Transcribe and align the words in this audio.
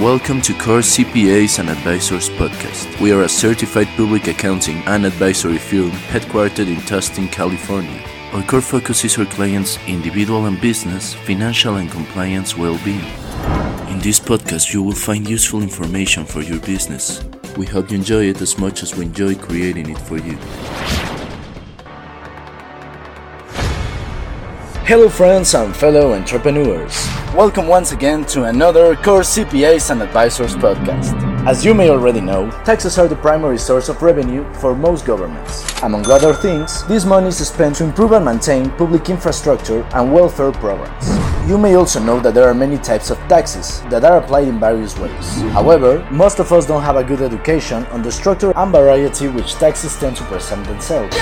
Welcome 0.00 0.40
to 0.42 0.52
Core 0.54 0.80
CPAs 0.80 1.58
and 1.58 1.68
Advisors 1.68 2.28
podcast. 2.30 3.00
We 3.00 3.12
are 3.12 3.22
a 3.22 3.28
certified 3.28 3.88
public 3.96 4.28
accounting 4.28 4.76
and 4.86 5.04
advisory 5.04 5.58
firm 5.58 5.90
headquartered 5.90 6.68
in 6.68 6.76
Tustin, 6.76 7.30
California. 7.30 8.02
Our 8.32 8.42
core 8.42 8.60
focus 8.60 9.04
is 9.04 9.18
our 9.18 9.26
clients' 9.26 9.78
individual 9.86 10.46
and 10.46 10.60
business, 10.60 11.14
financial 11.14 11.76
and 11.76 11.90
compliance 11.90 12.56
well 12.56 12.78
being. 12.84 13.04
In 13.88 13.98
this 13.98 14.20
podcast, 14.20 14.72
you 14.72 14.82
will 14.82 14.92
find 14.92 15.28
useful 15.28 15.62
information 15.62 16.24
for 16.24 16.40
your 16.40 16.60
business. 16.60 17.24
We 17.56 17.66
hope 17.66 17.90
you 17.90 17.98
enjoy 17.98 18.24
it 18.24 18.40
as 18.40 18.58
much 18.58 18.82
as 18.82 18.94
we 18.96 19.04
enjoy 19.04 19.34
creating 19.34 19.90
it 19.90 19.98
for 19.98 20.18
you. 20.18 20.38
Hello, 24.86 25.08
friends 25.08 25.52
and 25.56 25.74
fellow 25.74 26.14
entrepreneurs. 26.14 27.08
Welcome 27.34 27.66
once 27.66 27.90
again 27.90 28.24
to 28.26 28.44
another 28.44 28.94
Core 28.94 29.22
CPAs 29.22 29.90
and 29.90 30.00
Advisors 30.00 30.54
podcast. 30.54 31.12
As 31.44 31.64
you 31.64 31.74
may 31.74 31.90
already 31.90 32.20
know, 32.20 32.52
taxes 32.64 32.96
are 32.96 33.08
the 33.08 33.16
primary 33.16 33.58
source 33.58 33.88
of 33.88 34.00
revenue 34.00 34.44
for 34.54 34.76
most 34.76 35.04
governments. 35.04 35.64
Among 35.82 36.08
other 36.08 36.32
things, 36.32 36.86
this 36.86 37.04
money 37.04 37.26
is 37.26 37.48
spent 37.48 37.74
to 37.76 37.84
improve 37.84 38.12
and 38.12 38.24
maintain 38.24 38.70
public 38.78 39.10
infrastructure 39.10 39.82
and 39.92 40.12
welfare 40.12 40.52
programs. 40.52 41.25
You 41.46 41.58
may 41.58 41.76
also 41.76 42.00
know 42.00 42.18
that 42.20 42.34
there 42.34 42.48
are 42.48 42.54
many 42.54 42.76
types 42.76 43.10
of 43.10 43.18
taxes 43.28 43.80
that 43.82 44.04
are 44.04 44.18
applied 44.18 44.48
in 44.48 44.58
various 44.58 44.98
ways. 44.98 45.40
However, 45.52 46.04
most 46.10 46.40
of 46.40 46.52
us 46.52 46.66
don't 46.66 46.82
have 46.82 46.96
a 46.96 47.04
good 47.04 47.22
education 47.22 47.86
on 47.86 48.02
the 48.02 48.10
structure 48.10 48.52
and 48.56 48.72
variety 48.72 49.28
which 49.28 49.54
taxes 49.54 49.96
tend 49.96 50.16
to 50.16 50.24
present 50.24 50.66
themselves. 50.66 51.16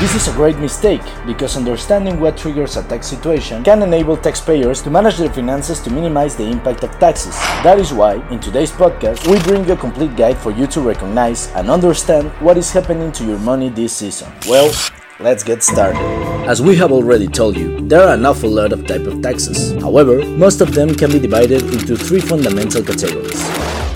This 0.00 0.14
is 0.14 0.28
a 0.28 0.32
great 0.32 0.56
mistake 0.56 1.02
because 1.26 1.58
understanding 1.58 2.18
what 2.18 2.38
triggers 2.38 2.78
a 2.78 2.82
tax 2.84 3.06
situation 3.06 3.64
can 3.64 3.82
enable 3.82 4.16
taxpayers 4.16 4.80
to 4.80 4.90
manage 4.90 5.18
their 5.18 5.32
finances 5.32 5.80
to 5.80 5.90
minimize 5.90 6.36
the 6.36 6.48
impact 6.48 6.82
of 6.82 6.90
taxes. 6.98 7.34
That 7.62 7.78
is 7.78 7.92
why, 7.92 8.14
in 8.30 8.40
today's 8.40 8.72
podcast, 8.72 9.30
we 9.30 9.38
bring 9.40 9.66
you 9.66 9.74
a 9.74 9.76
complete 9.76 10.16
guide 10.16 10.38
for 10.38 10.52
you 10.52 10.66
to 10.68 10.80
recognize 10.80 11.48
and 11.52 11.68
understand 11.70 12.30
what 12.40 12.56
is 12.56 12.70
happening 12.70 13.12
to 13.12 13.24
your 13.24 13.38
money 13.40 13.68
this 13.68 13.92
season. 13.92 14.32
Well, 14.48 14.72
Let's 15.18 15.42
get 15.42 15.62
started. 15.62 16.35
As 16.46 16.62
we 16.62 16.76
have 16.76 16.92
already 16.92 17.26
told 17.26 17.56
you, 17.56 17.80
there 17.88 18.06
are 18.06 18.14
an 18.14 18.24
awful 18.24 18.48
lot 18.48 18.72
of 18.72 18.86
type 18.86 19.00
of 19.00 19.20
taxes. 19.20 19.72
However, 19.82 20.24
most 20.24 20.60
of 20.60 20.72
them 20.74 20.94
can 20.94 21.10
be 21.10 21.18
divided 21.18 21.60
into 21.74 21.96
three 21.96 22.20
fundamental 22.20 22.84
categories. 22.84 23.42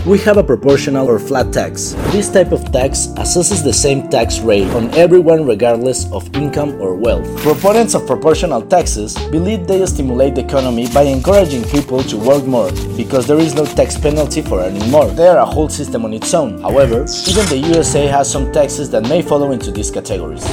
We 0.05 0.19
have 0.27 0.37
a 0.37 0.43
proportional 0.43 1.09
or 1.09 1.21
flat 1.21 1.53
tax. 1.53 1.93
This 2.11 2.29
type 2.29 2.51
of 2.51 2.73
tax 2.73 3.07
assesses 3.19 3.63
the 3.63 3.73
same 3.73 4.09
tax 4.09 4.41
rate 4.41 4.67
on 4.71 4.93
everyone 4.97 5.47
regardless 5.47 6.11
of 6.11 6.35
income 6.35 6.75
or 6.81 6.97
wealth. 6.97 7.25
Proponents 7.41 7.95
of 7.95 8.05
proportional 8.05 8.63
taxes 8.63 9.15
believe 9.31 9.69
they 9.69 9.87
stimulate 9.87 10.35
the 10.35 10.45
economy 10.45 10.89
by 10.93 11.03
encouraging 11.03 11.63
people 11.71 12.03
to 12.03 12.17
work 12.17 12.45
more 12.47 12.73
because 12.97 13.29
there 13.29 13.39
is 13.39 13.55
no 13.55 13.65
tax 13.65 13.97
penalty 13.97 14.43
for 14.43 14.59
earning 14.59 14.91
more. 14.91 15.07
They 15.07 15.29
are 15.29 15.39
a 15.39 15.47
whole 15.47 15.69
system 15.69 16.05
on 16.05 16.13
its 16.15 16.35
own. 16.35 16.61
However, 16.63 17.07
even 17.29 17.47
the 17.47 17.63
USA 17.77 18.09
has 18.09 18.29
some 18.29 18.51
taxes 18.51 18.91
that 18.91 19.09
may 19.09 19.23
fall 19.23 19.53
into 19.53 19.71
these 19.71 19.93
categories 19.93 20.45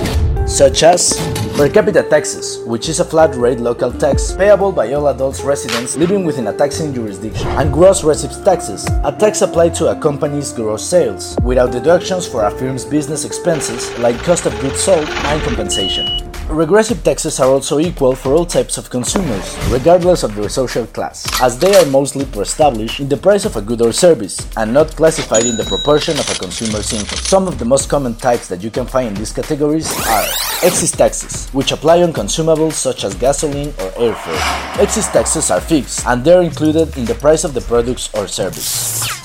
such 0.47 0.81
as 0.81 1.19
per 1.57 1.67
capita 1.67 2.03
taxes, 2.03 2.59
which 2.67 2.87
is 2.87 2.99
a 2.99 3.03
flat 3.03 3.33
rate 3.35 3.59
local 3.59 3.91
tax 3.91 4.31
payable 4.31 4.71
by 4.71 4.93
all 4.93 5.07
adults 5.07 5.41
residents 5.41 5.97
living 5.97 6.23
within 6.23 6.45
a 6.45 6.53
taxing 6.53 6.93
jurisdiction, 6.93 7.47
and 7.57 7.73
gross 7.73 8.03
receipts 8.03 8.39
taxes, 8.41 8.85
a 9.03 9.11
tax 9.11 9.41
applied 9.41 9.73
to 9.73 9.87
a 9.87 9.99
company's 9.99 10.53
gross 10.53 10.87
sales, 10.87 11.35
without 11.41 11.71
deductions 11.71 12.27
for 12.27 12.45
a 12.45 12.51
firm's 12.51 12.85
business 12.85 13.25
expenses 13.25 13.89
like 13.97 14.15
cost 14.19 14.45
of 14.45 14.53
goods 14.61 14.79
sold 14.79 15.09
and 15.09 15.41
compensation. 15.41 16.29
Regressive 16.47 17.03
taxes 17.03 17.41
are 17.41 17.49
also 17.49 17.77
equal 17.77 18.15
for 18.15 18.33
all 18.33 18.45
types 18.45 18.77
of 18.77 18.89
consumers, 18.89 19.57
regardless 19.69 20.23
of 20.23 20.33
their 20.33 20.47
social 20.47 20.85
class, 20.85 21.25
as 21.41 21.59
they 21.59 21.75
are 21.75 21.85
mostly 21.87 22.23
pre-established 22.23 23.01
in 23.01 23.09
the 23.09 23.17
price 23.17 23.43
of 23.43 23.57
a 23.57 23.61
good 23.61 23.81
or 23.81 23.91
service, 23.91 24.47
and 24.55 24.73
not 24.73 24.95
classified 24.95 25.45
in 25.45 25.57
the 25.57 25.65
proportion 25.65 26.17
of 26.17 26.29
a 26.29 26.35
consumer's 26.35 26.93
income. 26.93 27.17
Some 27.17 27.49
of 27.49 27.59
the 27.59 27.65
most 27.65 27.89
common 27.89 28.15
types 28.15 28.47
that 28.47 28.63
you 28.63 28.71
can 28.71 28.85
find 28.85 29.09
in 29.09 29.15
these 29.15 29.33
categories 29.33 29.91
are 30.07 30.23
excise 30.63 30.91
taxes, 30.91 31.46
which 31.53 31.71
apply 31.71 32.03
on 32.03 32.13
consumables 32.13 32.73
such 32.73 33.03
as 33.03 33.15
gasoline 33.15 33.69
or 33.69 33.89
airfare. 33.97 34.79
Excise 34.79 35.07
taxes 35.09 35.51
are 35.51 35.61
fixed, 35.61 36.05
and 36.05 36.23
they're 36.23 36.41
included 36.41 36.95
in 36.97 37.05
the 37.05 37.15
price 37.15 37.43
of 37.43 37.53
the 37.53 37.61
products 37.61 38.13
or 38.13 38.27
service. 38.27 38.67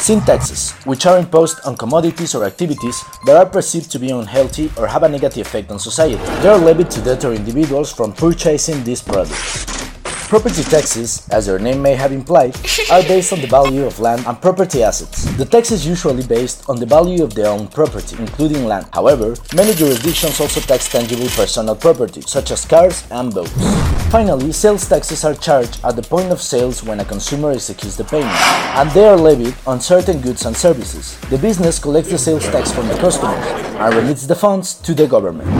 Sin 0.02 0.20
taxes, 0.20 0.72
which 0.84 1.06
are 1.06 1.18
imposed 1.18 1.58
on 1.64 1.76
commodities 1.76 2.34
or 2.34 2.44
activities 2.44 3.02
that 3.26 3.36
are 3.36 3.46
perceived 3.46 3.90
to 3.90 3.98
be 3.98 4.10
unhealthy 4.10 4.70
or 4.76 4.86
have 4.86 5.02
a 5.02 5.08
negative 5.08 5.46
effect 5.46 5.70
on 5.70 5.78
society. 5.78 6.16
They 6.42 6.48
are 6.48 6.58
levied 6.58 6.90
to 6.92 7.00
deter 7.00 7.32
individuals 7.34 7.92
from 7.92 8.12
purchasing 8.12 8.82
these 8.84 9.02
products. 9.02 9.81
Property 10.32 10.62
taxes, 10.62 11.28
as 11.28 11.44
their 11.44 11.58
name 11.58 11.82
may 11.82 11.94
have 11.94 12.10
implied, 12.10 12.56
are 12.90 13.02
based 13.02 13.34
on 13.34 13.42
the 13.42 13.46
value 13.46 13.84
of 13.84 14.00
land 14.00 14.24
and 14.26 14.40
property 14.40 14.82
assets. 14.82 15.26
The 15.36 15.44
tax 15.44 15.70
is 15.70 15.86
usually 15.86 16.26
based 16.26 16.70
on 16.70 16.80
the 16.80 16.86
value 16.86 17.22
of 17.22 17.34
their 17.34 17.48
own 17.48 17.68
property, 17.68 18.16
including 18.18 18.64
land. 18.64 18.86
However, 18.94 19.34
many 19.54 19.74
jurisdictions 19.74 20.40
also 20.40 20.60
tax 20.60 20.88
tangible 20.88 21.28
personal 21.36 21.76
property, 21.76 22.22
such 22.22 22.50
as 22.50 22.64
cars 22.64 23.04
and 23.10 23.34
boats. 23.34 23.52
Finally, 24.10 24.52
sales 24.52 24.88
taxes 24.88 25.22
are 25.22 25.34
charged 25.34 25.78
at 25.84 25.96
the 25.96 26.02
point 26.02 26.32
of 26.32 26.40
sales 26.40 26.82
when 26.82 27.00
a 27.00 27.04
consumer 27.04 27.50
executes 27.50 27.96
the 27.96 28.04
payment, 28.04 28.32
and 28.78 28.90
they 28.92 29.06
are 29.06 29.18
levied 29.18 29.54
on 29.66 29.82
certain 29.82 30.18
goods 30.22 30.46
and 30.46 30.56
services. 30.56 31.20
The 31.28 31.36
business 31.36 31.78
collects 31.78 32.10
the 32.10 32.16
sales 32.16 32.46
tax 32.46 32.72
from 32.72 32.88
the 32.88 32.94
customers 32.94 33.44
and 33.76 33.94
remits 33.94 34.26
the 34.26 34.34
funds 34.34 34.76
to 34.76 34.94
the 34.94 35.06
government. 35.06 35.50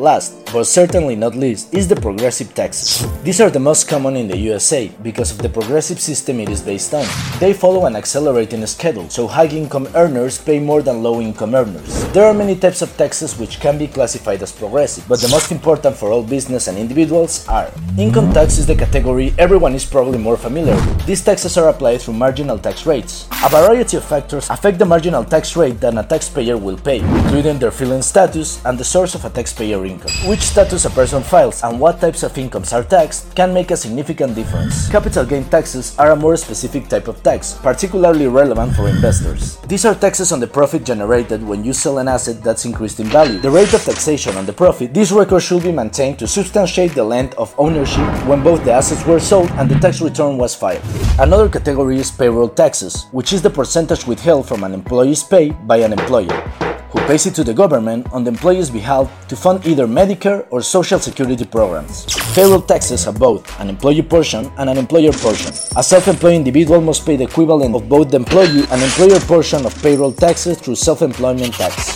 Last, 0.00 0.39
but 0.52 0.64
certainly 0.64 1.16
not 1.16 1.34
least, 1.34 1.72
is 1.72 1.88
the 1.88 1.96
progressive 1.96 2.54
taxes. 2.54 3.06
These 3.22 3.40
are 3.40 3.50
the 3.50 3.60
most 3.60 3.88
common 3.88 4.16
in 4.16 4.28
the 4.28 4.36
USA 4.36 4.88
because 5.02 5.30
of 5.30 5.38
the 5.38 5.48
progressive 5.48 6.00
system 6.00 6.40
it 6.40 6.48
is 6.48 6.62
based 6.62 6.92
on. 6.94 7.06
They 7.38 7.52
follow 7.52 7.86
an 7.86 7.96
accelerating 7.96 8.64
schedule, 8.66 9.08
so 9.08 9.26
high 9.26 9.46
income 9.46 9.88
earners 9.94 10.38
pay 10.38 10.58
more 10.58 10.82
than 10.82 11.02
low 11.02 11.20
income 11.20 11.54
earners. 11.54 12.04
There 12.12 12.24
are 12.24 12.34
many 12.34 12.56
types 12.56 12.82
of 12.82 12.96
taxes 12.96 13.38
which 13.38 13.60
can 13.60 13.78
be 13.78 13.86
classified 13.86 14.42
as 14.42 14.52
progressive, 14.52 15.06
but 15.08 15.20
the 15.20 15.28
most 15.28 15.52
important 15.52 15.96
for 15.96 16.10
all 16.10 16.22
business 16.22 16.68
and 16.68 16.76
individuals 16.78 17.46
are 17.48 17.70
income 17.98 18.32
tax 18.32 18.58
is 18.58 18.66
the 18.66 18.74
category 18.74 19.34
everyone 19.38 19.74
is 19.74 19.84
probably 19.84 20.18
more 20.18 20.36
familiar 20.36 20.74
with. 20.74 21.06
These 21.06 21.24
taxes 21.24 21.56
are 21.56 21.68
applied 21.68 22.00
through 22.00 22.14
marginal 22.14 22.58
tax 22.58 22.86
rates. 22.86 23.28
A 23.44 23.48
variety 23.48 23.96
of 23.96 24.04
factors 24.04 24.48
affect 24.50 24.78
the 24.78 24.84
marginal 24.86 25.24
tax 25.24 25.56
rate 25.56 25.80
that 25.80 25.96
a 25.96 26.02
taxpayer 26.02 26.56
will 26.56 26.76
pay, 26.76 26.98
including 26.98 27.58
their 27.58 27.70
filing 27.70 28.02
status 28.02 28.64
and 28.64 28.78
the 28.78 28.84
source 28.84 29.14
of 29.14 29.24
a 29.24 29.30
taxpayer 29.30 29.84
income. 29.84 30.12
Which 30.28 30.39
status 30.42 30.84
a 30.84 30.90
person 30.90 31.22
files 31.22 31.62
and 31.62 31.78
what 31.78 32.00
types 32.00 32.22
of 32.22 32.36
incomes 32.36 32.72
are 32.72 32.82
taxed 32.82 33.34
can 33.34 33.54
make 33.54 33.70
a 33.70 33.76
significant 33.76 34.34
difference. 34.34 34.88
Capital 34.88 35.24
gain 35.24 35.44
taxes 35.44 35.96
are 35.98 36.12
a 36.12 36.16
more 36.16 36.36
specific 36.36 36.88
type 36.88 37.08
of 37.08 37.22
tax, 37.22 37.58
particularly 37.62 38.26
relevant 38.26 38.74
for 38.74 38.88
investors. 38.88 39.58
These 39.68 39.84
are 39.84 39.94
taxes 39.94 40.32
on 40.32 40.40
the 40.40 40.46
profit 40.46 40.84
generated 40.84 41.42
when 41.42 41.64
you 41.64 41.72
sell 41.72 41.98
an 41.98 42.08
asset 42.08 42.42
that's 42.42 42.64
increased 42.64 43.00
in 43.00 43.06
value. 43.06 43.38
The 43.38 43.50
rate 43.50 43.72
of 43.74 43.84
taxation 43.84 44.36
on 44.36 44.46
the 44.46 44.52
profit, 44.52 44.92
this 44.92 45.12
record 45.12 45.42
should 45.42 45.62
be 45.62 45.72
maintained 45.72 46.18
to 46.18 46.26
substantiate 46.26 46.94
the 46.94 47.04
length 47.04 47.34
of 47.38 47.54
ownership 47.58 48.06
when 48.26 48.42
both 48.42 48.64
the 48.64 48.72
assets 48.72 49.06
were 49.06 49.20
sold 49.20 49.50
and 49.52 49.70
the 49.70 49.78
tax 49.78 50.00
return 50.00 50.38
was 50.38 50.54
filed. 50.54 50.82
Another 51.18 51.48
category 51.48 51.98
is 51.98 52.10
payroll 52.10 52.48
taxes, 52.48 53.06
which 53.12 53.32
is 53.32 53.42
the 53.42 53.50
percentage 53.50 54.06
withheld 54.06 54.48
from 54.48 54.64
an 54.64 54.74
employee's 54.74 55.22
pay 55.22 55.50
by 55.50 55.78
an 55.78 55.92
employer 55.92 56.69
who 56.90 56.98
pays 57.06 57.26
it 57.26 57.34
to 57.34 57.44
the 57.44 57.54
government 57.54 58.06
on 58.12 58.24
the 58.24 58.30
employee's 58.30 58.70
behalf 58.70 59.08
to 59.28 59.36
fund 59.36 59.64
either 59.66 59.86
Medicare 59.86 60.46
or 60.50 60.60
Social 60.60 60.98
Security 60.98 61.44
programs. 61.44 62.04
Payroll 62.34 62.62
taxes 62.62 63.04
have 63.04 63.18
both 63.18 63.42
an 63.60 63.68
employee 63.68 64.02
portion 64.02 64.50
and 64.58 64.68
an 64.68 64.76
employer 64.76 65.12
portion. 65.12 65.52
A 65.76 65.82
self-employed 65.82 66.34
individual 66.34 66.80
must 66.80 67.06
pay 67.06 67.16
the 67.16 67.24
equivalent 67.24 67.74
of 67.74 67.88
both 67.88 68.10
the 68.10 68.16
employee 68.16 68.64
and 68.70 68.82
employer 68.82 69.20
portion 69.20 69.64
of 69.64 69.82
payroll 69.82 70.12
taxes 70.12 70.58
through 70.58 70.76
self-employment 70.76 71.54
tax. 71.54 71.94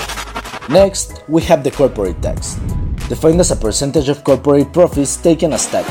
Next, 0.69 1.23
we 1.29 1.43
have 1.43 1.63
the 1.63 1.71
corporate 1.71 2.23
tax, 2.23 2.55
defined 3.09 3.41
as 3.41 3.51
a 3.51 3.57
percentage 3.57 4.09
of 4.09 4.25
corporate 4.25 4.73
profits 4.73 5.17
taken 5.17 5.53
as 5.53 5.67
tax. 5.67 5.89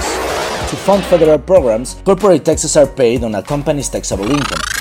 To 0.72 0.76
fund 0.78 1.04
federal 1.06 1.38
programs, 1.38 2.02
corporate 2.04 2.44
taxes 2.44 2.76
are 2.76 2.88
paid 2.88 3.24
on 3.24 3.36
a 3.36 3.44
company's 3.44 3.90
taxable 3.90 4.32
income. 4.32 4.73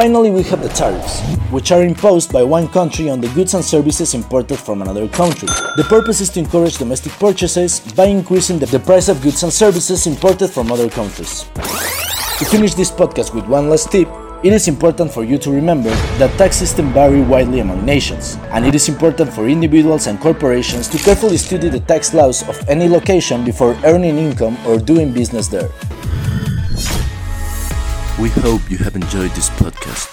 Finally, 0.00 0.30
we 0.30 0.42
have 0.44 0.62
the 0.62 0.68
tariffs, 0.70 1.20
which 1.50 1.70
are 1.72 1.82
imposed 1.82 2.32
by 2.32 2.42
one 2.42 2.66
country 2.68 3.10
on 3.10 3.20
the 3.20 3.28
goods 3.34 3.52
and 3.52 3.62
services 3.62 4.14
imported 4.14 4.56
from 4.58 4.80
another 4.80 5.06
country. 5.06 5.46
The 5.76 5.84
purpose 5.90 6.22
is 6.22 6.30
to 6.30 6.40
encourage 6.40 6.78
domestic 6.78 7.12
purchases 7.12 7.80
by 7.92 8.06
increasing 8.06 8.58
the, 8.58 8.78
price 8.78 9.08
of 9.08 9.20
goods 9.20 9.42
and 9.42 9.52
services 9.52 10.06
imported 10.06 10.48
from 10.48 10.72
other 10.72 10.88
countries. 10.88 11.44
To 12.38 12.46
finish 12.46 12.72
this 12.72 12.90
podcast 12.90 13.34
with 13.34 13.44
one 13.44 13.68
last 13.68 13.92
tip, 13.92 14.08
it 14.42 14.54
is 14.54 14.68
important 14.68 15.12
for 15.12 15.22
you 15.22 15.36
to 15.36 15.50
remember 15.50 15.90
that 16.16 16.34
tax 16.38 16.56
systems 16.56 16.94
vary 16.94 17.20
widely 17.20 17.60
among 17.60 17.84
nations, 17.84 18.38
and 18.52 18.64
it 18.64 18.74
is 18.74 18.88
important 18.88 19.30
for 19.30 19.48
individuals 19.48 20.06
and 20.06 20.18
corporations 20.18 20.88
to 20.88 20.96
carefully 20.96 21.36
study 21.36 21.68
the 21.68 21.80
tax 21.80 22.14
laws 22.14 22.42
of 22.48 22.56
any 22.70 22.88
location 22.88 23.44
before 23.44 23.76
earning 23.84 24.16
income 24.16 24.56
or 24.66 24.78
doing 24.78 25.12
business 25.12 25.46
there. 25.46 25.68
We 28.20 28.28
hope 28.28 28.70
you 28.70 28.76
have 28.78 28.96
enjoyed 28.96 29.30
this 29.30 29.48
podcast. 29.48 30.08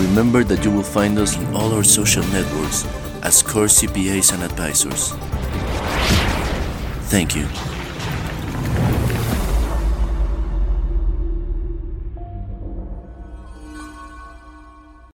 Remember 0.06 0.44
that 0.44 0.64
you 0.64 0.70
will 0.70 0.84
find 0.84 1.18
us 1.18 1.36
in 1.36 1.44
all 1.56 1.74
our 1.74 1.82
social 1.82 2.22
networks 2.28 2.86
as 3.24 3.42
Core 3.42 3.66
CPAs 3.66 4.32
and 4.32 4.44
Advisors. 4.44 5.12
Thank 7.10 7.34
you. 7.34 7.48